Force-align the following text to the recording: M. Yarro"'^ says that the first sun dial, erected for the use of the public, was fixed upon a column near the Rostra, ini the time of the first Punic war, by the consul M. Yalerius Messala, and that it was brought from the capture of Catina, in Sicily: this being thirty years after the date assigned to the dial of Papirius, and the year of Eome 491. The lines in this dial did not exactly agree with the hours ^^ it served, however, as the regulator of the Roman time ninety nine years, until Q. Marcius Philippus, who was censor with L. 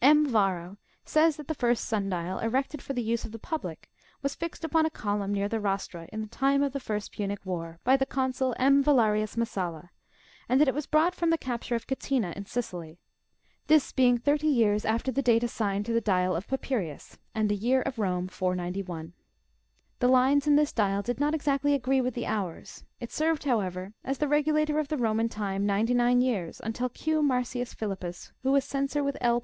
M. 0.00 0.24
Yarro"'^ 0.28 0.76
says 1.04 1.34
that 1.34 1.48
the 1.48 1.52
first 1.52 1.84
sun 1.84 2.08
dial, 2.10 2.38
erected 2.38 2.80
for 2.80 2.92
the 2.92 3.02
use 3.02 3.24
of 3.24 3.32
the 3.32 3.40
public, 3.40 3.90
was 4.22 4.36
fixed 4.36 4.62
upon 4.64 4.86
a 4.86 4.88
column 4.88 5.34
near 5.34 5.48
the 5.48 5.58
Rostra, 5.58 6.06
ini 6.12 6.22
the 6.22 6.28
time 6.28 6.62
of 6.62 6.70
the 6.72 6.78
first 6.78 7.10
Punic 7.10 7.44
war, 7.44 7.80
by 7.82 7.96
the 7.96 8.06
consul 8.06 8.54
M. 8.56 8.84
Yalerius 8.84 9.36
Messala, 9.36 9.88
and 10.48 10.60
that 10.60 10.68
it 10.68 10.74
was 10.74 10.86
brought 10.86 11.12
from 11.12 11.30
the 11.30 11.36
capture 11.36 11.74
of 11.74 11.88
Catina, 11.88 12.32
in 12.36 12.46
Sicily: 12.46 12.98
this 13.66 13.90
being 13.90 14.16
thirty 14.16 14.46
years 14.46 14.84
after 14.84 15.10
the 15.10 15.22
date 15.22 15.42
assigned 15.42 15.86
to 15.86 15.92
the 15.92 16.00
dial 16.00 16.36
of 16.36 16.46
Papirius, 16.46 17.18
and 17.34 17.48
the 17.48 17.56
year 17.56 17.82
of 17.82 17.96
Eome 17.96 18.30
491. 18.30 19.12
The 19.98 20.06
lines 20.06 20.46
in 20.46 20.54
this 20.54 20.72
dial 20.72 21.02
did 21.02 21.18
not 21.18 21.34
exactly 21.34 21.74
agree 21.74 22.00
with 22.00 22.14
the 22.14 22.26
hours 22.26 22.84
^^ 22.86 22.86
it 23.00 23.10
served, 23.10 23.42
however, 23.42 23.94
as 24.04 24.18
the 24.18 24.28
regulator 24.28 24.78
of 24.78 24.86
the 24.86 24.96
Roman 24.98 25.28
time 25.28 25.66
ninety 25.66 25.94
nine 25.94 26.20
years, 26.20 26.60
until 26.62 26.90
Q. 26.90 27.24
Marcius 27.24 27.74
Philippus, 27.74 28.30
who 28.44 28.52
was 28.52 28.64
censor 28.64 29.02
with 29.02 29.16
L. 29.20 29.38